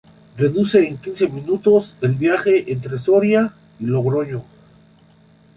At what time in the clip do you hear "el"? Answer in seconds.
2.01-2.13